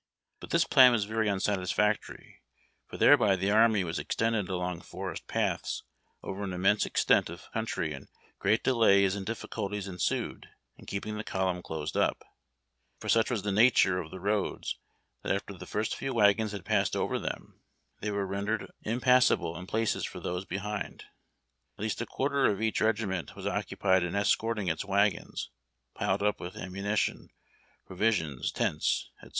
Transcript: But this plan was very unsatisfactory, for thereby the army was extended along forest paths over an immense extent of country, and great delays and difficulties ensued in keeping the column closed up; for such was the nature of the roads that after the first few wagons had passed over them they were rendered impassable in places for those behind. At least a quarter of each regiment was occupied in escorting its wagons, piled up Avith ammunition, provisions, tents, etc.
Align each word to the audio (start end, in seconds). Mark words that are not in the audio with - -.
But 0.39 0.49
this 0.49 0.65
plan 0.65 0.93
was 0.93 1.05
very 1.05 1.29
unsatisfactory, 1.29 2.41
for 2.87 2.97
thereby 2.97 3.35
the 3.35 3.51
army 3.51 3.83
was 3.83 3.99
extended 3.99 4.49
along 4.49 4.81
forest 4.81 5.27
paths 5.27 5.83
over 6.23 6.43
an 6.43 6.53
immense 6.53 6.87
extent 6.87 7.29
of 7.29 7.51
country, 7.51 7.93
and 7.93 8.07
great 8.39 8.63
delays 8.63 9.15
and 9.15 9.27
difficulties 9.27 9.87
ensued 9.87 10.49
in 10.75 10.87
keeping 10.87 11.17
the 11.17 11.23
column 11.23 11.61
closed 11.61 11.95
up; 11.95 12.23
for 12.99 13.09
such 13.09 13.29
was 13.29 13.43
the 13.43 13.51
nature 13.51 13.99
of 13.99 14.09
the 14.09 14.19
roads 14.19 14.79
that 15.21 15.35
after 15.35 15.53
the 15.53 15.67
first 15.67 15.95
few 15.95 16.15
wagons 16.15 16.51
had 16.51 16.65
passed 16.65 16.95
over 16.95 17.19
them 17.19 17.61
they 17.99 18.09
were 18.09 18.25
rendered 18.25 18.71
impassable 18.81 19.55
in 19.55 19.67
places 19.67 20.03
for 20.03 20.19
those 20.19 20.45
behind. 20.45 21.03
At 21.77 21.83
least 21.83 22.01
a 22.01 22.07
quarter 22.07 22.47
of 22.47 22.59
each 22.59 22.81
regiment 22.81 23.35
was 23.35 23.45
occupied 23.45 24.01
in 24.01 24.15
escorting 24.15 24.67
its 24.67 24.83
wagons, 24.83 25.51
piled 25.93 26.23
up 26.23 26.39
Avith 26.39 26.55
ammunition, 26.59 27.29
provisions, 27.85 28.51
tents, 28.51 29.11
etc. 29.19 29.29